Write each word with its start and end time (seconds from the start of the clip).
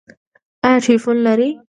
ایا 0.65 0.77
ټیلیفون 0.85 1.17
لرئ؟ 1.25 1.49